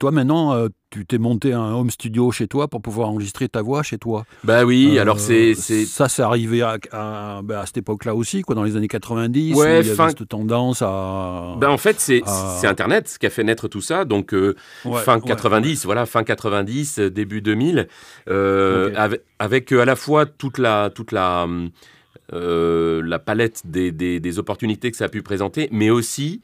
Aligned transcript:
toi 0.00 0.10
maintenant, 0.10 0.54
euh, 0.54 0.66
tu 0.90 1.06
t'es 1.06 1.18
monté 1.18 1.52
un 1.52 1.72
home 1.74 1.90
studio 1.90 2.32
chez 2.32 2.48
toi 2.48 2.66
pour 2.66 2.82
pouvoir 2.82 3.10
enregistrer 3.10 3.48
ta 3.48 3.62
voix 3.62 3.84
chez 3.84 3.98
toi. 3.98 4.24
Bah 4.42 4.64
oui, 4.64 4.98
alors 4.98 5.20
c'est. 5.20 5.54
Ça, 5.54 6.08
c'est 6.08 6.22
arrivé 6.22 6.62
à, 6.62 6.78
à, 6.90 7.42
bah, 7.44 7.60
à 7.60 7.66
cette 7.66 7.76
époque-là 7.76 8.16
aussi, 8.16 8.42
quoi, 8.42 8.54
dans 8.56 8.64
les 8.64 8.76
années 8.76 8.88
90. 8.88 9.54
Ouais, 9.54 9.60
où 9.60 9.68
il 9.68 9.72
y 9.72 9.74
avait 9.76 9.94
fin- 9.94 10.08
cette 10.08 10.26
tendance 10.26 10.82
à. 10.82 11.54
Ben 11.58 11.68
en 11.68 11.78
fait, 11.78 12.00
c'est 12.00 12.22
c'est 12.60 12.66
Internet 12.66 13.16
qui 13.20 13.26
a 13.26 13.30
fait 13.30 13.44
naître 13.44 13.68
tout 13.68 13.82
ça. 13.82 14.04
Donc, 14.04 14.34
euh, 14.34 14.56
Ouais, 14.84 15.02
fin 15.02 15.16
ouais, 15.18 15.26
90, 15.26 15.84
voilà, 15.84 16.06
fin 16.06 16.24
90, 16.24 16.98
euh, 16.98 17.10
début 17.10 17.42
2000, 17.42 17.86
euh, 18.28 18.88
Ok. 18.88 18.94
avec, 18.96 19.22
avec, 19.38 19.72
euh, 19.72 19.82
à 19.82 19.84
la 19.84 19.94
fois 19.96 20.24
toute 20.26 20.58
la, 20.58 20.90
toute 20.90 21.12
la, 21.12 21.46
euh, 22.32 23.02
la 23.04 23.18
palette 23.18 23.62
des, 23.64 23.92
des- 23.92 24.20
des 24.20 24.38
opportunités 24.38 24.90
que 24.90 24.96
ça 24.96 25.04
a 25.06 25.08
pu 25.08 25.22
présenter, 25.22 25.68
mais 25.72 25.90
aussi 25.90 26.40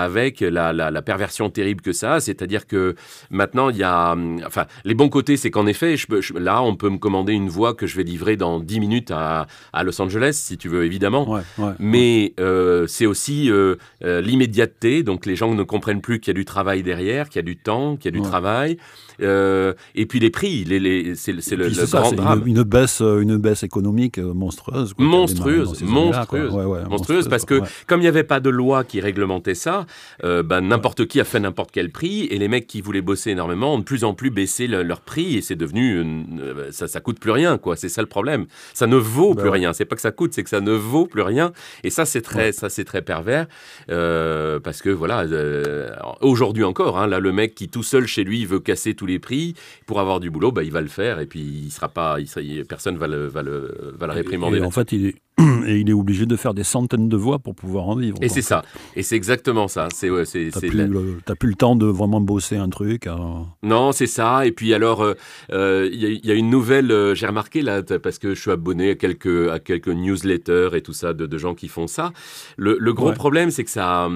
avec 0.00 0.40
la, 0.40 0.72
la- 0.72 0.90
la 0.90 1.02
perversion 1.02 1.50
terrible 1.50 1.80
que 1.80 1.92
ça 1.92 2.14
a, 2.14 2.20
c'est-à-dire 2.20 2.66
que 2.66 2.94
maintenant 3.30 3.70
il 3.70 3.76
y 3.76 3.82
a, 3.82 4.12
hum, 4.12 4.40
enfin, 4.46 4.66
les 4.84 4.94
bons 4.94 5.08
côtés, 5.08 5.36
c'est 5.36 5.50
qu'en 5.50 5.66
effet, 5.66 5.96
je 5.96 6.06
peux- 6.06 6.20
je- 6.20 6.34
là, 6.34 6.62
on 6.62 6.76
peut 6.76 6.88
me 6.90 6.98
commander 6.98 7.32
une 7.32 7.48
voix 7.48 7.74
que 7.74 7.86
je 7.86 7.96
vais 7.96 8.02
livrer 8.04 8.36
dans 8.36 8.60
10 8.60 8.80
minutes 8.80 9.10
à, 9.10 9.46
à 9.72 9.82
Los 9.84 10.00
Angeles, 10.00 10.32
si 10.42 10.56
tu 10.58 10.68
veux, 10.68 10.84
évidemment. 10.84 11.28
Ouais, 11.30 11.40
ouais. 11.58 11.72
Mais 11.78 12.34
euh, 12.40 12.86
c'est 12.86 13.06
aussi 13.06 13.50
euh, 13.50 13.76
euh, 14.04 14.20
l'immédiateté, 14.20 15.02
donc 15.02 15.26
les 15.26 15.36
gens 15.36 15.54
ne 15.54 15.62
comprennent 15.62 16.00
plus 16.00 16.20
qu'il 16.20 16.28
y 16.32 16.36
a 16.36 16.38
du 16.38 16.44
travail 16.44 16.82
derrière, 16.82 17.28
qu'il 17.28 17.36
y 17.40 17.44
a 17.44 17.46
du 17.46 17.56
temps, 17.56 17.96
qu'il 17.96 18.06
y 18.06 18.08
a 18.08 18.18
du 18.18 18.20
Ouais. 18.20 18.28
travail. 18.28 18.76
Et 19.20 20.06
puis 20.06 20.20
les 20.20 20.30
prix, 20.30 20.64
les, 20.64 20.78
les- 20.78 21.14
c'est 21.14 21.40
c'est 21.40 21.56
le, 21.56 21.68
le 21.68 21.72
ça, 21.74 22.00
grand 22.00 22.10
c'est 22.10 22.16
drame. 22.16 22.42
une, 22.46 22.56
une 22.58 22.62
baisse, 22.62 23.00
une 23.00 23.36
baisse 23.38 23.62
économique 23.62 24.18
monstrueuse. 24.18 24.92
quoi, 24.92 25.04
Monstrueuse, 25.04 25.82
monstrueuse, 25.82 26.52
monstrueuse, 26.88 27.28
parce 27.28 27.44
que 27.44 27.60
comme 27.86 28.00
il 28.00 28.04
n'y 28.04 28.08
avait 28.08 28.24
pas 28.24 28.40
de 28.40 28.50
loi 28.50 28.84
qui 28.84 29.00
réglementait 29.00 29.54
ça, 29.54 29.85
euh, 30.24 30.42
ben, 30.42 30.60
n'importe 30.60 31.06
qui 31.06 31.20
a 31.20 31.24
fait 31.24 31.40
n'importe 31.40 31.70
quel 31.72 31.90
prix, 31.90 32.24
et 32.30 32.38
les 32.38 32.48
mecs 32.48 32.66
qui 32.66 32.80
voulaient 32.80 33.00
bosser 33.02 33.30
énormément 33.30 33.74
ont 33.74 33.78
de 33.78 33.84
plus 33.84 34.04
en 34.04 34.14
plus 34.14 34.30
baissé 34.30 34.66
le- 34.66 34.82
leur 34.82 35.00
prix, 35.00 35.36
et 35.36 35.40
c'est 35.42 35.56
devenu, 35.56 35.98
euh, 36.40 36.70
ça, 36.72 36.88
ça 36.88 37.00
coûte 37.00 37.18
plus 37.20 37.30
rien, 37.30 37.58
quoi. 37.58 37.76
C'est 37.76 37.88
ça 37.88 38.02
le 38.02 38.08
problème. 38.08 38.46
Ça 38.74 38.86
ne 38.86 38.96
vaut 38.96 39.34
Bah 39.34 39.42
plus 39.42 39.50
ouais. 39.50 39.58
rien. 39.58 39.72
C'est 39.72 39.84
pas 39.84 39.96
que 39.96 40.02
ça 40.02 40.12
coûte, 40.12 40.32
c'est 40.32 40.42
que 40.42 40.50
ça 40.50 40.60
ne 40.60 40.72
vaut 40.72 41.06
plus 41.06 41.22
rien, 41.22 41.52
et 41.84 41.90
ça 41.90 42.04
c'est 42.04 42.22
très, 42.22 42.52
ça 42.52 42.68
c'est 42.68 42.84
très 42.84 43.02
pervers, 43.02 43.46
euh, 43.90 44.58
parce 44.60 44.82
que 44.82 44.90
voilà, 44.90 45.20
euh, 45.22 45.90
aujourd'hui 46.20 46.64
encore, 46.64 46.98
hein, 46.98 47.06
là 47.06 47.20
le 47.20 47.32
mec 47.32 47.54
qui 47.54 47.68
tout 47.68 47.82
seul 47.82 48.06
chez 48.06 48.24
lui 48.24 48.44
veut 48.46 48.60
casser 48.60 48.94
tous 48.94 49.06
les 49.06 49.18
prix 49.18 49.54
pour 49.86 50.00
avoir 50.00 50.20
du 50.20 50.30
boulot, 50.30 50.52
bah, 50.52 50.62
il 50.62 50.72
va 50.72 50.80
le 50.80 50.88
faire, 50.88 51.20
et 51.20 51.26
puis 51.26 51.40
il 51.40 51.70
sera 51.70 51.88
pas, 51.88 52.16
il 52.20 52.28
sera- 52.28 52.42
il- 52.42 52.64
personne 52.64 52.96
va 52.96 53.06
le, 53.06 53.26
va 53.26 53.42
le, 53.42 53.94
va 53.98 54.06
le 54.06 54.12
réprimander. 54.12 54.58
Et 54.58 54.62
en 54.62 54.70
fait, 54.70 54.92
il 54.92 55.06
est, 55.06 55.14
et 55.38 55.76
il 55.80 55.90
est 55.90 55.92
obligé 55.92 56.24
de 56.24 56.34
faire 56.36 56.54
des 56.54 56.64
centaines 56.64 57.08
de 57.10 57.16
voix 57.16 57.38
pour 57.38 57.54
pouvoir 57.54 57.88
en 57.88 57.96
vivre. 57.96 58.16
Et 58.22 58.28
c'est 58.28 58.40
ça. 58.42 58.62
Et 58.94 59.02
c'est 59.02 59.16
exactement 59.16 59.68
ça. 59.68 59.88
C'est 59.92 60.08
ouais, 60.08 60.24
c'est 60.24 60.48
T'as 60.52 60.60
plus, 60.60 60.70
la- 60.76 60.86
le- 60.86 61.18
t'as 61.24 61.34
plus 61.34 61.50
le 61.50 61.54
temps 61.54 61.76
de 61.76 61.86
vraiment 61.86 62.20
bosser 62.22 62.56
un 62.56 62.68
truc. 62.70 63.06
euh. 63.06 63.16
non, 63.62 63.92
c'est 63.92 64.06
ça. 64.06 64.46
Et 64.46 64.52
puis 64.52 64.72
alors, 64.72 65.02
euh, 65.02 65.14
euh, 65.52 65.88
il 65.92 66.00
y, 66.00 66.06
a- 66.06 66.08
il 66.08 66.24
y 66.24 66.30
a 66.30 66.34
une 66.34 66.48
nouvelle. 66.48 66.90
euh, 66.90 67.14
J'ai 67.14 67.26
remarqué 67.26 67.60
là 67.62 67.82
parce 68.02 68.18
que 68.18 68.34
je 68.34 68.40
suis 68.40 68.50
abonné 68.50 68.90
à 68.90 68.94
quelques 68.94 69.50
à 69.50 69.58
quelques 69.58 69.88
newsletters 69.88 70.70
et 70.74 70.80
tout 70.80 70.92
ça 70.94 71.12
de, 71.12 71.26
de 71.26 71.38
gens 71.38 71.54
qui 71.54 71.68
font 71.68 71.86
ça. 71.86 72.12
Le, 72.56 72.76
le 72.80 72.92
gros 72.94 73.08
Ouais. 73.08 73.14
problème, 73.14 73.50
c'est 73.50 73.64
que 73.64 73.70
ça. 73.70 74.08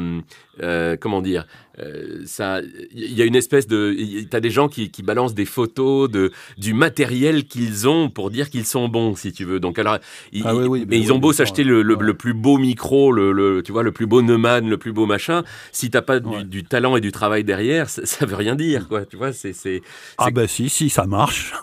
euh, 0.63 0.97
comment 1.01 1.21
dire 1.23 1.47
euh, 1.81 2.23
ça, 2.27 2.61
il 2.93 3.13
y 3.15 3.23
a 3.23 3.25
une 3.25 3.37
espèce 3.37 3.67
de, 3.67 3.97
t'as 4.29 4.41
des 4.41 4.51
gens 4.51 4.69
qui, 4.69 4.91
qui 4.91 5.03
balancent 5.03 5.35
des 5.35 5.45
photos 5.45 6.11
de 6.11 6.31
du 6.59 6.75
matériel 6.75 7.45
qu'ils 7.47 7.89
ont 7.89 8.11
pour 8.11 8.31
dire 8.31 8.51
qu'ils 8.51 8.67
sont 8.67 8.89
bons, 8.89 9.15
si 9.17 9.33
tu 9.33 9.45
veux. 9.45 9.61
Donc 9.61 9.79
alors, 9.79 9.99
ils, 10.33 10.43
Ah 10.47 10.55
oui, 10.55 10.67
oui, 10.67 10.81
mais 10.81 10.87
mais 10.97 10.99
ils 11.01 11.13
ont 11.13 11.17
oui, 11.17 11.21
beau 11.21 11.33
s'acheter 11.33 11.65
le, 11.65 11.83
le- 11.83 12.15
plus 12.15 12.35
beau 12.35 12.59
micro, 12.59 13.13
le, 13.13 13.33
le- 13.33 13.63
tu 13.63 13.73
vois, 13.73 13.83
le 13.83 13.93
plus 13.93 14.07
beau 14.07 14.21
Neumann, 14.23 14.69
le 14.69 14.77
plus 14.79 14.93
beau 14.93 15.07
machin. 15.07 15.43
Si 15.73 15.91
t'as 15.91 16.03
pas 16.03 16.21
du, 16.21 16.29
Ouais. 16.29 16.45
du 16.45 16.65
talent 16.65 16.97
et 16.97 17.01
du 17.01 17.13
travail 17.13 17.45
derrière, 17.45 17.89
ça, 17.89 18.05
ça 18.05 18.27
veut 18.27 18.37
rien 18.37 18.55
dire, 18.57 18.87
quoi. 18.89 19.05
Tu 19.07 19.17
vois, 19.17 19.33
c'est, 19.33 19.53
c'est, 19.53 19.81
Ah 20.19 20.31
ben 20.31 20.47
si, 20.47 20.69
si, 20.69 20.91
ça 20.91 21.07
marche. 21.07 21.53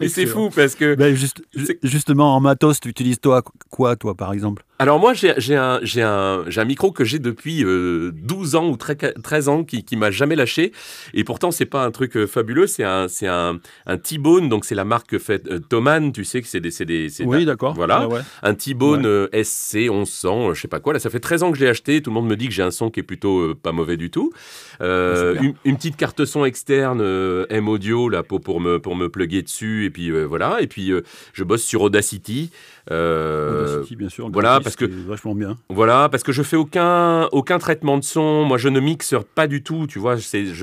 mais 0.00 0.08
c'est 0.08 0.26
fou 0.26 0.50
parce 0.54 0.74
que. 0.74 0.94
Ben, 0.94 1.14
juste- 1.14 1.42
C'est- 1.54 1.78
justement, 1.82 2.36
en 2.36 2.40
matos, 2.40 2.80
tu 2.80 2.88
utilises 2.88 3.20
toi 3.20 3.42
quoi, 3.70 3.96
toi, 3.96 4.14
par 4.14 4.32
exemple? 4.32 4.62
Alors 4.80 4.98
moi, 4.98 5.12
j'ai, 5.12 5.30
un, 5.56 5.78
un, 5.98 6.44
un 6.56 6.64
micro 6.64 6.90
que 6.90 7.04
j'ai 7.04 7.18
depuis 7.18 7.62
euh, 7.64 8.12
12 8.14 8.54
ans 8.54 8.66
ou 8.70 8.76
tre- 8.76 9.12
13 9.22 9.48
ans 9.50 9.62
qui, 9.62 9.84
qui 9.84 9.94
m'a 9.94 10.10
jamais 10.10 10.36
lâché. 10.36 10.72
Et 11.12 11.22
pourtant, 11.22 11.50
c'est 11.50 11.66
pas 11.66 11.84
un 11.84 11.90
truc 11.90 12.16
euh, 12.16 12.26
fabuleux. 12.26 12.66
C'est 12.66 12.84
un, 12.84 13.06
un, 13.24 13.58
un 13.86 13.96
T-Bone. 13.98 14.48
Donc 14.48 14.64
c'est 14.64 14.74
la 14.74 14.86
marque 14.86 15.18
faite 15.18 15.46
euh, 15.50 15.58
Thomann. 15.58 16.12
Tu 16.12 16.24
sais 16.24 16.40
que 16.40 16.48
c'est 16.48 16.60
des, 16.60 16.70
des, 16.86 17.10
Oui, 17.26 17.44
d'accord. 17.44 17.74
Voilà. 17.74 18.08
Ouais. 18.08 18.20
un 18.42 18.54
T-Bone 18.54 19.02
Ouais. 19.02 19.28
euh, 19.34 19.44
SC 19.44 19.74
1100, 19.90 20.48
euh, 20.50 20.54
je 20.54 20.62
sais 20.62 20.68
pas 20.68 20.80
quoi. 20.80 20.94
Là, 20.94 20.98
ça 20.98 21.10
fait 21.10 21.20
13 21.20 21.42
ans 21.42 21.52
que 21.52 21.58
je 21.58 21.64
l'ai 21.64 21.70
acheté. 21.70 22.00
Tout 22.00 22.08
le 22.08 22.14
monde 22.14 22.26
me 22.28 22.36
dit 22.36 22.48
que 22.48 22.54
j'ai 22.54 22.62
un 22.62 22.70
son 22.70 22.88
qui 22.90 23.00
est 23.00 23.04
plutôt 23.04 23.38
euh, 23.40 23.54
pas 23.54 23.72
mauvais 23.72 23.98
du 23.98 24.10
tout. 24.10 24.32
Euh, 24.80 25.36
une, 25.42 25.54
une 25.66 25.76
petite 25.76 25.96
carte 25.98 26.24
son 26.24 26.46
externe 26.46 27.00
euh, 27.02 27.44
M 27.50 27.68
Audio 27.68 28.08
là 28.08 28.22
pour, 28.22 28.40
pour 28.40 28.60
me 28.62 28.78
pour 28.78 28.96
me 28.96 29.10
plugger 29.10 29.42
dessus. 29.42 29.84
Et 29.84 29.90
puis 29.90 30.10
euh, 30.10 30.24
voilà. 30.24 30.62
Et 30.62 30.66
puis 30.66 30.90
euh, 30.90 31.02
je 31.34 31.44
bosse 31.44 31.64
sur 31.64 31.82
Audacity. 31.82 32.50
Euh, 32.90 33.74
Audacity, 33.76 33.96
bien 33.96 34.08
sûr. 34.08 34.30
voilà, 34.32 34.58
parce 34.76 34.90
que- 34.90 35.06
vachement 35.08 35.34
bien. 35.34 35.58
voilà, 35.68 36.08
parce 36.08 36.22
que 36.22 36.32
je 36.32 36.42
fais 36.42 36.56
aucun, 36.56 37.26
aucun 37.32 37.58
traitement 37.58 37.98
de 37.98 38.04
son. 38.04 38.44
Moi, 38.44 38.58
je 38.58 38.68
ne 38.68 38.80
mixe 38.80 39.14
pas 39.34 39.46
du 39.46 39.62
tout. 39.62 39.86
Tu 39.86 39.98
vois, 39.98 40.16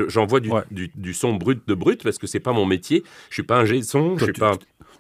j'envoie 0.08 0.40
du, 0.40 0.50
Ouais. 0.50 0.62
du, 0.72 0.90
du 0.96 1.14
son 1.14 1.34
brut 1.36 1.62
de 1.68 1.74
brut 1.74 2.04
parce 2.04 2.18
que 2.18 2.28
c'est 2.28 2.40
pas 2.40 2.54
mon 2.54 2.66
métier. 2.66 3.04
Je 3.30 3.36
suis 3.36 3.44
pas 3.44 3.58
un 3.60 3.66
G 3.66 3.80
de 3.80 3.84
son. 3.86 4.14
Je 4.14 4.18
Toi, 4.20 4.26
suis 4.26 4.34
tu- 4.34 4.40
pas. 4.40 4.58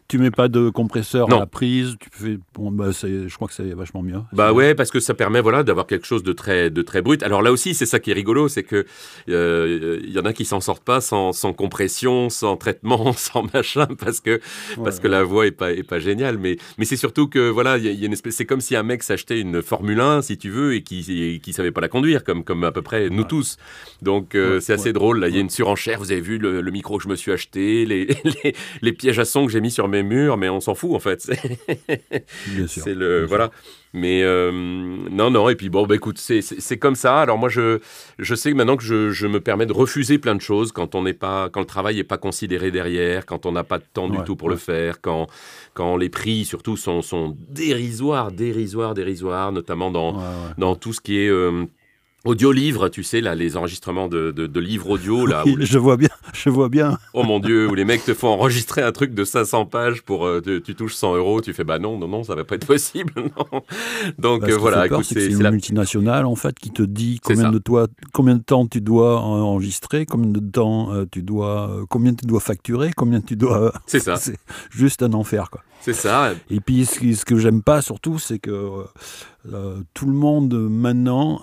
Tu 0.09 0.19
mets 0.19 0.31
pas 0.31 0.47
de 0.47 0.69
compresseur 0.69 1.27
Non. 1.27 1.35
à 1.37 1.39
la 1.41 1.45
prise. 1.47 1.95
Tu 1.99 2.09
fais. 2.11 2.39
Bon, 2.53 2.71
bah, 2.71 2.91
je 2.91 3.33
crois 3.35 3.47
que 3.49 3.53
c'est 3.53 3.73
vachement 3.73 4.01
mieux. 4.01 4.19
Bah 4.31 4.53
ouais, 4.53 4.73
parce 4.73 4.89
que 4.89 5.01
ça 5.01 5.13
permet 5.13 5.41
voilà 5.41 5.63
d'avoir 5.63 5.85
quelque 5.85 6.07
chose 6.07 6.23
de 6.23 6.31
très 6.31 6.69
de 6.69 6.81
très 6.81 7.01
brut. 7.01 7.23
Alors 7.23 7.41
là 7.41 7.51
aussi, 7.51 7.73
c'est 7.73 7.85
ça 7.85 7.99
qui 7.99 8.11
est 8.11 8.13
rigolo, 8.13 8.47
c'est 8.47 8.63
que 8.63 8.85
euh, 9.29 9.99
il 10.03 10.11
y 10.11 10.19
en 10.19 10.23
a 10.25 10.33
qui 10.33 10.45
s'en 10.45 10.61
sortent 10.61 10.83
pas 10.83 11.01
sans, 11.01 11.33
sans 11.33 11.51
compression, 11.53 12.29
sans 12.29 12.55
traitement, 12.57 13.11
sans 13.17 13.43
machin, 13.53 13.87
parce 13.99 14.21
que 14.21 14.39
parce 14.81 14.99
que 14.99 15.07
la 15.09 15.23
voix 15.23 15.45
est 15.47 15.51
pas 15.51 15.73
est 15.73 15.83
pas 15.83 15.99
géniale. 15.99 16.37
Mais 16.37 16.57
mais 16.77 16.85
c'est 16.85 16.95
surtout 16.97 17.27
que 17.27 17.49
voilà, 17.49 17.77
il 17.77 17.85
y, 17.85 17.89
a- 17.89 17.91
y 17.91 18.03
a 18.03 18.05
une 18.05 18.13
espèce, 18.13 18.35
c'est 18.35 18.45
comme 18.45 18.61
si 18.61 18.75
un 18.75 18.83
mec 18.83 19.03
s'achetait 19.03 19.39
une 19.41 19.61
Formule 19.61 19.99
1, 19.99 20.21
si 20.21 20.37
tu 20.37 20.49
veux, 20.49 20.73
et 20.75 20.83
qui 20.83 21.39
qui 21.43 21.53
savait 21.53 21.71
pas 21.71 21.81
la 21.81 21.89
conduire, 21.89 22.23
comme 22.23 22.43
comme 22.43 22.63
à 22.63 22.71
peu 22.71 22.81
près 22.81 23.09
nous 23.09 23.23
Ouais. 23.23 23.27
tous. 23.27 23.57
Donc 24.01 24.35
euh, 24.35 24.55
Ouais, 24.55 24.61
c'est 24.61 24.73
assez 24.73 24.93
drôle. 24.93 25.19
Là, 25.19 25.27
il 25.27 25.35
y 25.35 25.37
a 25.37 25.41
une 25.41 25.49
surenchère. 25.49 25.99
Vous 25.99 26.11
avez 26.13 26.21
vu 26.21 26.37
le, 26.37 26.61
le 26.61 26.71
micro 26.71 26.97
que 26.97 27.03
je 27.03 27.09
me 27.09 27.15
suis 27.15 27.31
acheté, 27.33 27.85
les, 27.85 28.05
les 28.43 28.55
les 28.81 28.93
pièges 28.93 29.19
à 29.19 29.25
son 29.25 29.45
que 29.45 29.51
j'ai 29.51 29.59
mis 29.59 29.71
sur 29.71 29.87
mes 29.89 29.96
murs, 30.03 30.37
mais 30.37 30.49
on 30.49 30.59
s'en 30.59 30.75
fout 30.75 30.93
en 30.93 30.99
fait. 30.99 31.21
C'est- 31.21 31.39
Bien 32.47 32.67
sûr. 32.67 32.83
c'est 32.83 32.93
le 32.95 33.07
Bien 33.09 33.19
sûr. 33.19 33.27
voilà. 33.27 33.51
Mais 33.93 34.21
euh, 34.21 34.51
non, 34.51 35.31
non. 35.31 35.49
Et 35.49 35.55
puis 35.55 35.69
bon, 35.69 35.87
bah 35.87 35.95
écoute, 35.95 36.17
c'est- 36.19 36.77
comme 36.77 36.95
ça. 36.95 37.21
Alors 37.21 37.37
moi, 37.37 37.49
je 37.49 37.79
je 38.19 38.35
sais 38.35 38.53
maintenant 38.53 38.77
que 38.77 38.83
je, 38.83 39.11
je 39.11 39.25
me 39.27 39.39
permets 39.39 39.65
de 39.65 39.73
refuser 39.73 40.17
plein 40.19 40.35
de 40.35 40.41
choses 40.41 40.71
quand 40.71 40.93
on 40.93 41.03
n'est 41.03 41.13
pas, 41.13 41.49
quand 41.49 41.61
le 41.61 41.65
travail 41.65 41.95
n'est 41.95 42.03
pas 42.03 42.17
considéré 42.17 42.69
derrière, 42.69 43.25
quand 43.25 43.45
on 43.45 43.51
n'a 43.53 43.63
pas 43.63 43.79
de 43.79 43.85
temps 43.93 44.09
du 44.09 44.17
tout 44.25 44.35
pour 44.35 44.49
le 44.49 44.57
faire, 44.57 45.01
quand 45.01 45.27
quand 45.73 45.95
les 45.97 46.09
prix 46.09 46.43
surtout 46.45 46.75
sont 46.77 47.01
sont 47.01 47.35
dérisoires, 47.49 48.31
dérisoires, 48.31 48.93
dérisoires, 48.93 49.51
notamment 49.51 49.89
dans 49.89 50.15
ouais. 50.17 50.23
dans 50.57 50.75
tout 50.75 50.93
ce 50.93 51.01
qui 51.01 51.17
est 51.19 51.29
euh, 51.29 51.65
audio-livre, 52.27 52.89
tu 52.89 53.03
sais, 53.03 53.21
là, 53.21 53.35
les 53.35 53.57
enregistrements 53.57 54.07
de, 54.07 54.31
de, 54.31 54.47
de 54.47 54.59
livres 54.59 54.89
audio, 54.91 55.25
là, 55.25 55.43
les- 55.45 55.65
Je 55.65 55.77
vois 55.77 55.97
bien. 55.97 56.09
Je 56.33 56.49
vois 56.49 56.69
bien. 56.69 56.97
oh 57.13 57.23
mon 57.23 57.39
Dieu, 57.39 57.67
où 57.67 57.73
les 57.75 57.85
mecs 57.85 58.03
te 58.03 58.13
font 58.13 58.27
enregistrer 58.27 58.81
un 58.81 58.91
truc 58.91 59.13
de 59.13 59.23
500 59.23 59.65
pages 59.65 60.01
pour, 60.03 60.25
euh, 60.25 60.41
tu 60.63 60.75
touches 60.75 60.93
100 60.95 61.15
euros, 61.15 61.41
tu 61.41 61.53
fais, 61.53 61.63
bah 61.63 61.79
non, 61.79 61.97
non, 61.97 62.07
non, 62.07 62.23
ça 62.23 62.35
va 62.35 62.43
pas 62.43 62.55
être 62.55 62.67
possible, 62.67 63.13
non. 63.15 63.61
Donc 64.19 64.41
Bah, 64.41 64.47
euh, 64.47 64.49
ce 64.51 64.55
qui 64.55 64.61
voilà, 64.61 65.03
c'est 65.03 65.25
une 65.27 65.43
la... 65.43 65.51
multinationale 65.51 66.25
en 66.25 66.35
fait 66.35 66.57
qui 66.59 66.71
te 66.71 66.83
dit 66.83 67.19
combien 67.23 67.51
de 67.51 67.57
toi, 67.59 67.87
combien 68.13 68.35
de 68.35 68.43
temps 68.43 68.67
tu 68.67 68.81
dois 68.81 69.19
en- 69.21 69.39
enregistrer, 69.41 70.05
combien 70.05 70.29
de 70.31 70.39
temps 70.39 70.93
euh, 70.93 71.05
tu 71.11 71.23
dois, 71.23 71.69
euh, 71.69 71.85
combien 71.89 72.13
tu 72.13 72.25
dois 72.25 72.39
facturer, 72.39 72.91
combien 72.95 73.21
tu 73.21 73.35
dois. 73.35 73.73
C'est 73.87 73.99
ça, 73.99 74.15
c'est 74.17 74.37
juste 74.69 75.01
un 75.03 75.13
enfer 75.13 75.49
quoi. 75.49 75.61
C'est 75.81 75.93
ça. 75.93 76.33
Et 76.49 76.59
puis 76.59 76.85
ce, 76.85 77.25
que 77.25 77.37
j'aime 77.37 77.61
pas 77.61 77.81
surtout, 77.81 78.19
c'est 78.19 78.39
que 78.39 78.51
euh, 78.51 78.83
euh, 79.51 79.81
tout 79.93 80.05
le 80.05 80.13
monde 80.13 80.53
maintenant 80.53 81.41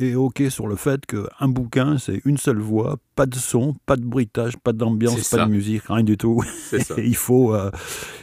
euh, 0.00 0.04
est 0.10 0.14
ok 0.14 0.42
sur 0.48 0.66
le 0.66 0.76
fait 0.76 1.04
qu'un 1.06 1.48
bouquin 1.48 1.98
c'est 1.98 2.20
une 2.24 2.36
seule 2.36 2.58
voix, 2.60 2.96
pas 3.14 3.26
de 3.26 3.34
son, 3.36 3.74
pas 3.86 3.96
de 3.96 4.04
bruitage, 4.04 4.56
pas 4.56 4.72
d'ambiance, 4.72 5.28
pas 5.28 5.44
de 5.44 5.50
musique, 5.50 5.82
rien 5.88 6.02
du 6.04 6.16
tout. 6.16 6.42
Ça. 6.70 6.94
Et 6.98 7.02
il 7.06 7.16
faut, 7.16 7.54
euh, 7.54 7.70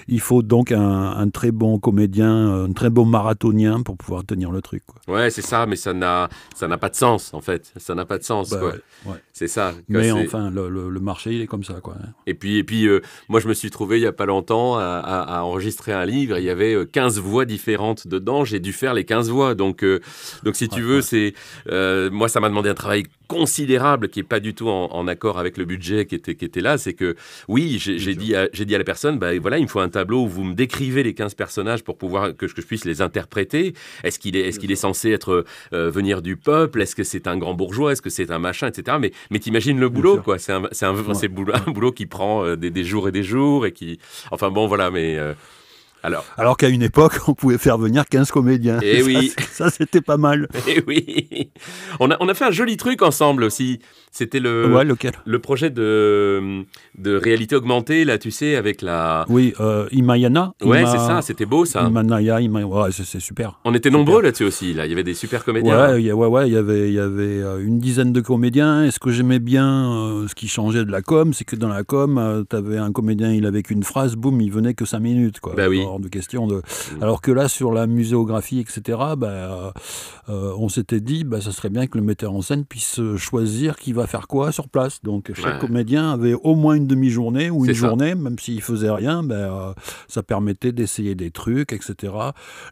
il 0.08 0.20
faut 0.22 0.42
donc 0.42 0.72
un, 0.72 0.82
un 1.12 1.30
très 1.30 1.52
bon 1.52 1.80
comédien, 1.80 2.64
un 2.66 2.72
très 2.74 2.90
bon 2.90 3.06
marathonien 3.06 3.82
pour 3.82 3.98
pouvoir 3.98 4.26
tenir 4.26 4.52
le 4.52 4.62
truc. 4.62 4.84
Quoi. 4.86 5.14
Ouais, 5.14 5.30
c'est 5.30 5.42
ça, 5.42 5.66
mais 5.66 5.76
ça 5.76 5.94
n'a, 5.94 6.30
pas 6.80 6.90
de 6.90 6.96
sens, 6.96 7.34
en 7.34 7.42
fait. 7.42 7.72
Ça 7.78 7.94
n'a 7.96 8.06
pas 8.06 8.18
de 8.18 8.24
sens, 8.24 8.52
Bah, 8.52 8.62
ouais. 9.06 9.16
C'est 9.34 9.48
ça. 9.48 9.74
Mais 9.90 10.12
enfin, 10.12 10.50
le, 10.50 10.70
le- 10.70 10.90
le 10.90 11.00
marché, 11.02 11.34
il 11.34 11.42
est 11.42 11.48
comme 11.48 11.64
ça. 11.66 11.76
Quoi. 11.82 11.96
hein. 12.02 12.08
Et 12.26 12.34
puis, 12.34 12.58
et 12.58 12.64
puis 12.64 12.88
euh, 12.88 13.02
moi, 13.28 13.42
je 13.42 13.50
me 13.50 13.54
suis 13.54 13.70
trouvé 13.70 13.98
il 14.00 14.04
y 14.04 14.08
a 14.08 14.14
pas 14.14 14.26
longtemps 14.26 14.78
à, 14.78 14.84
à- 14.84 15.40
à 15.40 15.42
enregistrer 15.44 15.92
un 15.92 16.06
livre. 16.06 16.38
Il 16.38 16.46
y 16.46 16.50
avait 16.50 16.74
euh, 16.74 16.86
15 16.86 17.20
voix 17.20 17.44
différentes 17.44 18.08
dedans. 18.08 18.46
J'ai 18.46 18.62
dû 18.62 18.72
faire 18.72 18.94
les 18.94 19.04
15 19.04 19.30
voix. 19.30 19.54
Donc, 19.56 19.84
euh, 19.84 20.00
donc 20.44 20.56
si 20.56 20.70
tu 20.70 20.80
Ouais, 20.80 20.88
veux, 20.88 20.96
ouais. 20.98 21.02
c'est 21.02 21.34
euh, 21.72 22.10
moi, 22.12 22.30
ça 22.30 22.40
m'a 22.40 22.50
demandé 22.50 22.70
un 22.70 22.76
travail 22.76 23.04
considérable 23.28 24.10
qui 24.10 24.20
est 24.20 24.24
pas 24.24 24.40
du 24.40 24.54
tout 24.54 24.70
en, 24.70 25.08
accord 25.08 25.40
avec 25.40 25.58
le 25.58 25.66
budget 25.66 26.06
qui 26.06 26.16
était, 26.16 26.36
qui 26.36 26.46
était 26.46 26.62
là. 26.62 26.78
C'est 26.78 26.94
que, 26.94 27.16
oui, 27.48 27.78
j'ai 27.80 28.16
dit, 28.16 28.36
à, 28.36 28.48
dit 28.48 28.76
à 28.76 28.78
la 28.78 28.84
personne, 28.84 29.20
bah, 29.20 29.38
voilà, 29.40 29.58
il 29.58 29.64
me 29.64 29.68
faut 29.68 29.80
un 29.80 29.90
tableau 29.90 30.24
où 30.24 30.28
vous 30.28 30.44
me 30.44 30.54
décrivez 30.54 31.04
les 31.04 31.14
15 31.14 31.36
personnages 31.36 31.84
pour 31.84 31.98
pouvoir 31.98 32.36
que, 32.36 32.48
je 32.48 32.54
puisse 32.54 32.86
les 32.86 33.02
interpréter. 33.02 33.74
Est-ce 34.04 34.20
qu'il 34.20 34.36
est, 34.36 34.48
est, 34.48 34.58
qu'il 34.58 34.72
est 34.72 34.76
censé 34.76 35.12
être 35.12 35.46
euh, 35.74 35.90
venir 35.90 36.22
du 36.22 36.38
peuple? 36.38 36.82
Est-ce 36.82 36.96
que 36.96 37.04
c'est 37.04 37.28
un 37.28 37.38
grand 37.38 37.54
bourgeois? 37.54 37.92
Est-ce 37.92 38.02
que 38.02 38.10
c'est 38.10 38.32
un 38.32 38.40
machin, 38.40 38.68
etc. 38.68 38.98
Mais, 39.00 39.12
mais 39.30 39.40
t'imagines 39.40 39.80
le 39.80 39.90
boulot, 39.90 40.22
quoi. 40.22 40.38
C'est 40.40 40.54
un, 40.54 40.64
un, 40.64 40.96
un, 40.96 41.72
boulot, 41.72 41.92
qui 41.92 42.06
prend 42.06 42.44
euh, 42.44 42.56
des, 42.56 42.72
des, 42.72 42.84
jours 42.84 43.08
et 43.08 43.12
des 43.12 43.24
jours 43.24 43.66
et 43.66 43.72
qui, 43.72 44.00
enfin 44.32 44.50
bon, 44.50 44.68
voilà, 44.68 44.92
mais 44.92 45.18
alors, 46.38 46.58
qu'à 46.58 46.70
une 46.70 46.84
époque, 46.84 47.14
on 47.28 47.34
pouvait 47.34 47.58
faire 47.58 47.78
venir 47.78 48.06
15 48.06 48.32
comédiens. 48.32 48.80
Et 48.82 48.98
eh 49.00 49.04
oui. 49.04 49.34
Ça, 49.52 49.70
c'était 49.70 50.02
pas 50.02 50.18
mal. 50.18 50.48
Et 50.68 50.76
eh 50.78 50.84
oui. 50.88 51.52
On 52.00 52.12
a, 52.12 52.18
on 52.20 52.30
a 52.30 52.34
fait 52.34 52.46
un 52.46 52.52
joli 52.52 52.78
truc 52.78 53.02
ensemble 53.02 53.44
aussi. 53.44 53.80
C'était 54.12 54.40
le, 54.40 54.72
le 55.26 55.40
projet 55.40 55.70
de, 55.70 56.64
de 56.98 57.16
réalité 57.18 57.56
augmentée, 57.56 58.06
là, 58.06 58.18
tu 58.18 58.32
sais, 58.32 58.56
avec 58.56 58.82
la. 58.82 59.26
Oui, 59.28 59.54
euh, 59.60 59.88
Imayana. 59.92 60.54
Ouais, 60.64 60.86
c'est 60.86 60.98
ça, 60.98 61.22
c'était 61.22 61.46
beau 61.46 61.66
ça. 61.66 61.84
Imanaya, 61.86 62.40
ouais, 62.40 62.90
c'est 62.92 63.20
super. 63.20 63.60
On 63.66 63.74
était 63.74 63.90
nombreux 63.90 64.22
là-dessus 64.22 64.46
aussi, 64.46 64.74
là. 64.74 64.86
Il 64.86 64.90
y 64.90 64.94
avait 64.94 65.04
des 65.04 65.16
super 65.16 65.44
comédiens. 65.44 65.96
Ouais, 65.96 66.12
ouais, 66.14 66.28
ouais, 66.28 66.48
il 66.48 66.54
y 66.54 66.58
avait, 66.58 66.88
il 66.88 66.94
y 66.94 67.00
avait 67.00 67.42
euh, 67.42 67.66
une 67.66 67.80
dizaine 67.80 68.14
de 68.14 68.22
comédiens. 68.22 68.86
Et 68.86 68.92
ce 68.92 69.00
que 69.00 69.12
j'aimais 69.12 69.40
bien, 69.40 69.92
euh, 69.94 70.28
ce 70.30 70.36
qui 70.36 70.48
changeait 70.48 70.86
de 70.86 70.92
la 70.92 71.02
com, 71.02 71.34
c'est 71.34 71.44
que 71.44 71.58
dans 71.58 71.68
la 71.68 71.84
com, 71.84 72.46
tu 72.50 72.56
avais 72.56 72.78
un 72.78 72.94
comédien, 72.94 73.34
il 73.34 73.46
avait 73.46 73.64
qu'une 73.64 73.84
phrase, 73.84 74.16
boum, 74.16 74.40
il 74.40 74.52
venait 74.52 74.76
que 74.76 74.86
5 74.86 75.00
minutes, 75.00 75.40
quoi. 75.42 75.56
Bah 75.58 75.68
oui 75.68 75.86
de 76.00 76.08
question. 76.08 76.48
De... 76.48 76.56
Mm. 76.56 77.04
Alors 77.04 77.22
que 77.22 77.32
là, 77.32 77.48
sur 77.48 77.72
la 77.72 77.88
muséographie, 77.88 78.60
etc., 78.60 79.00
bah, 79.18 79.28
euh, 79.28 79.72
euh, 80.30 80.54
on 80.58 80.70
s'était 80.70 81.02
dit, 81.02 81.24
bah, 81.24 81.42
ça 81.42 81.52
serait 81.52 81.70
bien 81.70 81.88
que 81.88 81.98
le 81.98 82.04
metteur 82.04 82.34
en 82.34 82.42
scène 82.42 82.66
puisse 82.66 83.00
choisir 83.18 83.76
qui 83.76 83.94
va 83.94 84.08
faire 84.08 84.28
quoi 84.28 84.52
sur 84.52 84.70
place. 84.70 85.02
Donc 85.04 85.32
chaque 85.34 85.60
comédien 85.60 86.12
avait 86.12 86.34
au 86.34 86.56
moins 86.56 86.76
une 86.76 86.88
demi-journée 86.88 87.50
ou 87.50 87.66
une 87.66 87.74
journée, 87.74 88.16
même 88.16 88.40
s'il 88.40 88.62
faisait 88.62 88.90
rien, 88.90 89.24
bah, 89.24 89.36
euh, 89.36 89.74
ça 90.08 90.24
permettait 90.24 90.72
d'essayer 90.72 91.16
des 91.16 91.32
trucs, 91.32 91.74
etc. 91.74 92.14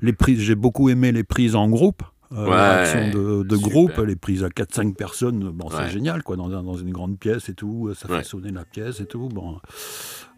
Les 0.02 0.14
prises, 0.14 0.40
j'ai 0.40 0.56
beaucoup 0.56 0.90
aimé 0.90 1.12
les 1.12 1.24
prises 1.24 1.56
en 1.56 1.70
groupe. 1.70 2.04
Euh, 2.36 3.44
de, 3.44 3.56
groupe, 3.58 3.96
les 4.00 4.16
prises 4.16 4.44
à 4.44 4.48
4-5 4.48 4.96
personnes, 4.96 5.52
bon, 5.52 5.70
c'est 5.70 5.90
génial, 5.90 6.24
quoi, 6.24 6.36
dans, 6.36 6.50
dans, 6.50 6.76
une 6.76 6.92
grande 6.92 7.20
pièce 7.20 7.48
et 7.50 7.54
tout, 7.54 7.94
ça 7.96 8.08
fait 8.08 8.24
sonner 8.24 8.52
la 8.52 8.66
pièce 8.66 9.02
et 9.02 9.06
tout. 9.06 9.30
Bon, 9.30 9.60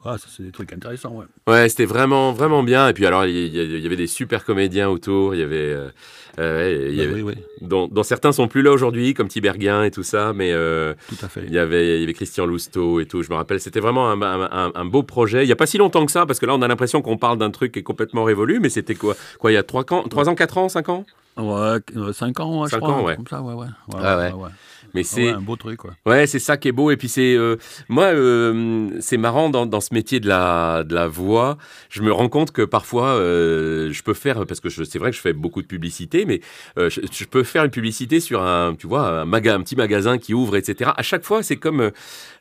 ah, 0.08 0.18
ça, 0.20 0.28
c'est 0.30 0.44
des 0.44 0.52
trucs 0.52 0.72
intéressants, 0.72 1.16
ouais. 1.16 1.26
Ouais, 1.48 1.68
c'était 1.68 1.86
vraiment, 1.86 2.32
vraiment 2.32 2.62
bien. 2.62 2.88
Et 2.88 2.94
puis, 2.94 3.08
alors, 3.08 3.26
il 3.26 3.48
y, 3.56 3.86
avait 3.86 3.96
des 3.96 4.06
super 4.06 4.46
comédiens 4.46 4.88
autour. 4.88 5.34
Il 5.34 5.40
y 5.40 5.44
avait. 5.44 5.58
Euh, 5.58 5.90
euh, 6.38 6.92
y 6.92 6.98
bah 6.98 7.32
avait 7.32 7.36
dont, 7.62 8.04
certains 8.04 8.32
sont 8.32 8.48
plus 8.48 8.62
là 8.62 8.72
aujourd'hui, 8.72 9.16
comme 9.16 9.28
Tiberguin 9.28 9.84
et 9.84 9.90
tout 9.90 10.04
ça, 10.04 10.34
mais 10.34 10.52
euh, 10.52 10.94
tout 11.08 11.26
à 11.26 11.28
fait. 11.28 11.46
Il 11.48 11.54
y 11.54 11.58
avait, 11.58 12.02
y 12.02 12.04
avait 12.04 12.14
Christian 12.14 12.46
Lousteau 12.46 13.00
et 13.00 13.08
tout. 13.08 13.24
Je 13.24 13.32
me 13.32 13.36
rappelle, 13.36 13.60
c'était 13.60 13.80
vraiment 13.80 14.12
un, 14.12 14.86
beau 14.86 15.02
projet. 15.02 15.44
Il 15.44 15.48
n'y 15.48 15.54
a 15.54 15.56
pas 15.56 15.66
si 15.66 15.80
longtemps 15.80 16.06
que 16.06 16.12
ça, 16.12 16.28
parce 16.28 16.40
que 16.40 16.46
là, 16.46 16.54
on 16.54 16.62
a 16.62 16.68
l'impression 16.68 17.02
qu'on 17.02 17.18
parle 17.18 17.40
d'un 17.40 17.50
truc 17.50 17.72
qui 17.72 17.80
est 17.80 17.84
complètement 17.84 18.26
révolu, 18.26 18.60
mais 18.60 18.70
c'était 18.70 18.96
quoi 18.96 19.16
Quoi, 19.40 19.52
il 19.52 19.56
y 19.56 19.58
a 19.58 19.64
3 19.64 19.92
ans, 19.92 20.04
3 20.04 20.30
ans, 20.30 20.36
4 20.36 20.58
ans, 20.60 20.70
5 20.70 20.90
ans? 20.90 21.06
Ouais, 21.38 21.80
5 22.14 22.40
ans, 22.40 22.62
ouais, 22.62 22.70
5 22.70 22.84
ans, 22.84 23.04
ouais. 23.04 23.16
Comme 23.16 23.28
ça, 23.28 23.42
ouais, 23.42 23.54
ouais. 23.54 23.68
Ah 24.02 24.18
ouais. 24.18 24.32
Mais 24.96 25.02
ah 25.02 25.08
c'est 25.08 25.30
un 25.30 25.42
beau 25.42 25.58
truc, 25.58 25.78
quoi. 25.78 25.92
Ouais, 26.06 26.26
c'est 26.26 26.40
ça 26.40 26.56
qui 26.56 26.70
est 26.70 26.72
beau. 26.72 26.90
Et 26.90 26.96
puis 26.96 27.10
c'est 27.10 27.36
euh, 27.36 27.58
moi, 27.90 28.06
euh, 28.06 28.90
c'est 29.02 29.18
marrant 29.18 29.50
dans, 29.50 29.66
dans, 29.66 29.82
ce 29.82 29.94
métier 29.94 30.22
de 30.22 30.28
la 30.28 30.86
de 30.86 30.96
la 30.96 31.08
voix. 31.08 31.58
Je 31.90 32.02
me 32.02 32.14
rends 32.14 32.30
compte 32.30 32.52
que 32.52 32.62
parfois, 32.62 33.10
euh, 33.10 33.92
je 33.92 34.04
peux 34.04 34.14
faire 34.14 34.46
parce 34.46 34.62
que 34.62 34.70
c'est 34.70 34.98
vrai 34.98 35.12
que 35.12 35.18
je 35.18 35.22
fais 35.22 35.34
beaucoup 35.34 35.62
de 35.62 35.68
publicité, 35.68 36.26
mais 36.26 36.40
je, 36.78 37.26
peux 37.26 37.44
faire 37.44 37.66
une 37.66 37.72
publicité 37.72 38.22
sur 38.22 38.42
un, 38.42 38.76
tu 38.76 38.88
vois, 38.88 39.22
un, 39.22 39.26
maga, 39.26 39.56
un 39.56 39.62
petit 39.62 39.76
magasin 39.76 40.18
qui 40.18 40.34
ouvre, 40.34 40.56
etc. 40.56 40.92
À 40.96 41.04
chaque 41.04 41.26
fois, 41.26 41.44
c'est 41.44 41.58
comme 41.58 41.92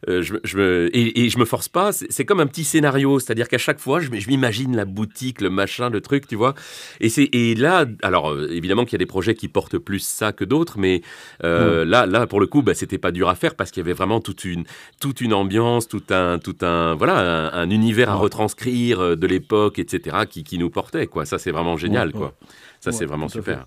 je, 0.07 0.35
je 0.45 0.57
me, 0.57 0.97
et, 0.97 1.25
et, 1.25 1.29
je 1.29 1.39
me 1.39 1.45
force 1.45 1.69
pas. 1.69 1.91
C'est 1.93 2.25
comme 2.25 2.41
un 2.41 2.47
petit 2.47 2.65
scénario, 2.65 3.19
c'est-à-dire 3.19 3.49
qu'à 3.49 3.59
chaque 3.59 3.81
fois, 3.81 3.99
je, 3.99 4.11
je 4.13 4.29
m'imagine 4.29 4.77
la 4.77 4.85
boutique, 4.85 5.41
le 5.41 5.51
machin, 5.51 5.91
le 5.91 6.01
truc, 6.01 6.29
tu 6.29 6.37
vois. 6.37 6.55
Et 7.01 7.09
c'est 7.09 7.29
et 7.33 7.57
là, 7.57 7.87
alors 8.03 8.33
évidemment 8.49 8.85
qu'il 8.85 8.93
y 8.93 8.97
a 8.97 8.99
des 8.99 9.07
projets 9.07 9.35
qui 9.35 9.49
portent 9.49 9.79
plus 9.79 10.01
ça 10.01 10.33
que 10.33 10.45
d'autres, 10.45 10.79
mais 10.79 11.03
mmh. 11.43 11.83
là, 11.83 12.07
là 12.07 12.27
pour 12.29 12.39
le 12.41 12.44
le 12.45 12.49
coup, 12.49 12.61
bah, 12.61 12.75
c'était 12.75 12.99
pas 12.99 13.11
dur 13.11 13.31
à 13.31 13.35
faire 13.35 13.55
parce 13.55 13.71
qu'il 13.71 13.81
y 13.81 13.85
avait 13.87 13.95
vraiment 13.95 14.21
toute 14.21 14.45
une, 14.45 14.65
toute 15.01 15.23
une 15.23 15.33
ambiance, 15.33 15.89
tout 15.89 16.03
un, 16.11 16.39
tout 16.39 16.57
un, 16.61 16.95
voilà, 16.95 17.55
un, 17.55 17.71
univers 17.71 18.11
à 18.11 18.17
retranscrire 18.17 19.01
euh, 19.01 19.17
de 19.17 19.27
l'époque, 19.27 19.79
etc., 19.79 20.27
qui, 20.29 20.45
qui, 20.45 20.59
nous 20.59 20.69
portait. 20.69 21.07
Quoi. 21.07 21.25
Ça, 21.25 21.39
c'est 21.39 21.51
vraiment 21.51 21.79
génial. 21.79 22.13
quoi. 22.13 22.35
Ça, 22.81 22.93
c'est 22.93 23.07
vraiment 23.07 23.31
super. 23.31 23.65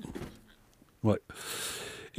Ouais. 1.03 1.17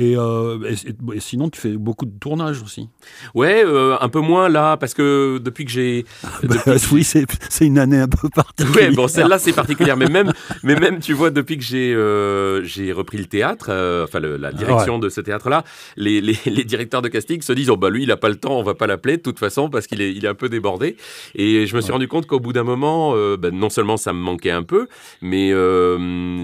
Euh, 0.01 0.75
et, 1.15 1.21
sinon, 1.21 1.51
tu 1.51 1.61
fais 1.61 1.73
beaucoup 1.73 2.07
de 2.07 2.19
tournages 2.19 2.63
aussi. 2.63 2.89
Ouais, 3.35 3.65
euh, 3.65 3.97
un 4.01 4.09
peu 4.09 4.21
moins 4.21 4.49
là, 4.49 4.77
parce 4.77 4.95
que 4.95 5.39
depuis 5.39 5.65
que 5.65 5.71
j'ai. 5.71 6.05
Ah, 6.23 6.29
bah, 6.45 6.75
oui, 6.93 7.05
c'est 7.05 7.27
une 7.67 7.79
année 7.79 7.99
un 7.99 8.09
peu 8.09 8.29
particulière. 8.29 8.91
Ouais, 8.91 8.95
bon, 8.95 9.09
celle-là, 9.09 9.39
c'est 9.39 9.53
particulière. 9.53 9.97
mais, 9.97 10.09
même, 10.09 10.33
mais 10.63 10.77
même, 10.77 11.01
tu 11.01 11.15
vois, 11.15 11.31
depuis 11.31 11.59
que 11.59 11.65
j'ai 11.65 11.93
euh, 11.95 12.63
j'ai 12.65 12.93
repris 12.93 13.19
le 13.19 13.27
théâtre, 13.27 13.71
enfin 14.05 14.21
la 14.21 14.53
direction 14.53 14.99
de 14.99 15.09
ce 15.09 15.21
théâtre-là, 15.21 15.65
les, 15.97 16.21
les, 16.21 16.39
les, 16.47 16.65
directeurs 16.65 17.03
de 17.03 17.09
casting 17.09 17.41
se 17.43 17.53
disent 17.53 17.71
oh, 17.71 17.77
bah 17.77 17.91
lui, 17.91 18.05
il 18.05 18.09
n'a 18.09 18.17
pas 18.17 18.29
le 18.29 18.37
temps, 18.37 18.59
on 18.59 18.63
va 18.63 18.75
pas 18.75 18.87
l'appeler 18.87 19.17
de 19.17 19.23
toute 19.23 19.39
façon, 19.39 19.69
parce 19.69 19.87
qu'il 19.87 20.01
est, 20.01 20.13
il 20.13 20.25
est 20.25 20.29
un 20.29 20.35
peu 20.35 20.49
débordé. 20.49 20.97
Et 21.35 21.67
je 21.67 21.75
me 21.75 21.81
suis 21.81 21.93
rendu 21.93 22.07
compte 22.09 22.27
qu'au 22.27 22.41
bout 22.41 22.53
d'un 22.53 22.65
moment, 22.65 23.15
bah, 23.37 23.51
non 23.51 23.71
seulement 23.71 23.97
ça 23.97 24.13
me 24.13 24.21
manquait 24.21 24.51
un 24.51 24.63
peu, 24.63 24.87
mais 25.23 25.51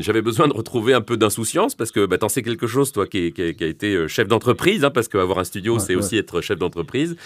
j'avais 0.01 0.23
besoin 0.23 0.49
de 0.49 0.55
retrouver 0.55 0.95
un 0.95 1.01
peu 1.01 1.17
d'insouciance, 1.17 1.75
parce 1.75 1.93
que 1.93 2.07
bah, 2.07 2.19
t'en 2.19 2.29
sais 2.29 2.43
quelque 2.43 2.67
chose, 2.67 2.91
toi, 2.91 3.07
qui 3.07 3.27
est 3.27 3.44
qui, 3.53 3.65
a 3.65 3.67
été 3.67 3.95
euh, 3.95 4.09
chef 4.09 4.29
d'entreprise, 4.29 4.85
hein, 4.85 4.91
parce 4.91 5.09
qu'avoir 5.09 5.39
un 5.39 5.45
studio, 5.45 5.79
c'est 5.79 5.95
aussi 5.95 6.17
être 6.17 6.41
chef 6.41 6.59
d'entreprise. 6.59 7.17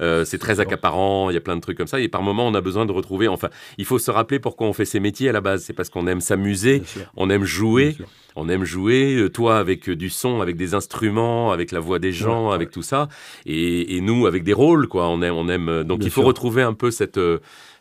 Euh, 0.00 0.24
c'est 0.24 0.38
très 0.38 0.60
accaparant, 0.60 1.30
il 1.30 1.34
y 1.34 1.36
a 1.36 1.40
plein 1.40 1.56
de 1.56 1.60
trucs 1.60 1.78
comme 1.78 1.86
ça. 1.86 2.00
Et 2.00 2.08
par 2.08 2.22
moment, 2.22 2.46
on 2.46 2.54
a 2.54 2.60
besoin 2.60 2.86
de 2.86 2.92
retrouver. 2.92 3.28
Enfin, 3.28 3.50
il 3.76 3.84
faut 3.84 3.98
se 3.98 4.10
rappeler 4.10 4.38
pourquoi 4.38 4.66
on 4.66 4.72
fait 4.72 4.84
ces 4.84 5.00
métiers 5.00 5.28
à 5.28 5.32
la 5.32 5.40
base. 5.40 5.62
C'est 5.62 5.72
parce 5.72 5.90
qu'on 5.90 6.06
aime 6.06 6.20
s'amuser, 6.20 6.82
on 7.16 7.30
aime 7.30 7.44
jouer. 7.44 7.96
On 8.38 8.48
aime 8.48 8.64
jouer, 8.64 9.16
euh, 9.16 9.28
toi 9.28 9.58
avec 9.58 9.90
du 9.90 10.10
son, 10.10 10.40
avec 10.40 10.56
des 10.56 10.74
instruments, 10.74 11.52
avec 11.52 11.72
la 11.72 11.80
voix 11.80 11.98
des 11.98 12.12
gens, 12.12 12.50
avec 12.50 12.70
tout 12.70 12.82
ça, 12.82 13.08
et, 13.46 14.00
nous 14.00 14.26
avec 14.26 14.44
des 14.44 14.52
rôles, 14.52 14.86
quoi. 14.88 15.08
On 15.08 15.20
aime, 15.22 15.34
on 15.34 15.48
aime. 15.48 15.84
Donc 15.84 16.00
il 16.02 16.10
faut 16.10 16.22
retrouver 16.22 16.62
un 16.62 16.74
peu 16.74 16.90
cette 16.90 17.18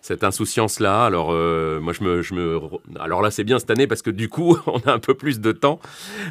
cette 0.08 0.24
insouciance-là. 0.24 1.06
Alors, 1.06 1.30
euh, 1.32 1.80
moi, 1.80 1.94
je 1.94 2.04
me, 2.04 2.22
je 2.22 2.34
me, 2.34 2.60
alors 3.00 3.22
là, 3.22 3.30
c'est 3.30 3.44
bien 3.44 3.60
cette 3.60 3.70
année 3.70 3.88
parce 3.88 4.02
que 4.02 4.10
du 4.10 4.30
coup, 4.30 4.58
on 4.66 4.80
a 4.80 4.94
un 4.94 5.00
peu 5.00 5.14
plus 5.14 5.40
de 5.40 5.52
temps. 5.52 5.80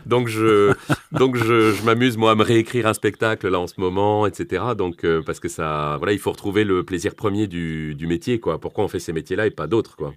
Donc, 0.06 0.28
je, 0.28 0.72
donc 1.12 1.36
je, 1.36 1.72
je 1.72 1.84
m'amuse, 1.84 2.16
moi, 2.16 2.32
à 2.32 2.34
me 2.34 2.42
réécrire 2.42 2.86
un 2.86 2.94
spectacle 2.94 3.48
là 3.48 3.60
en 3.60 3.66
ce 3.66 3.74
moment, 3.78 4.26
etc. 4.26 4.64
Donc, 4.76 5.04
euh, 5.04 5.22
parce 5.24 5.40
que 5.40 5.48
ça, 5.48 5.96
voilà, 5.98 6.12
il 6.12 6.18
faut 6.18 6.32
retrouver 6.32 6.64
le 6.64 6.84
plaisir 6.84 7.14
premier 7.14 7.46
du, 7.46 7.94
du 7.94 8.06
métier, 8.06 8.40
quoi. 8.40 8.58
Pourquoi 8.58 8.84
on 8.84 8.88
fait 8.88 9.00
ces 9.00 9.12
métiers-là 9.12 9.46
et 9.46 9.50
pas 9.50 9.66
d'autres, 9.66 9.96
quoi. 9.96 10.12